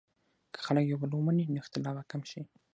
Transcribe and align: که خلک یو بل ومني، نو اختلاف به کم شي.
که 0.53 0.59
خلک 0.65 0.85
یو 0.87 0.97
بل 1.01 1.11
ومني، 1.13 1.45
نو 1.51 1.57
اختلاف 1.63 1.95
به 1.97 2.03
کم 2.11 2.21
شي. 2.31 2.41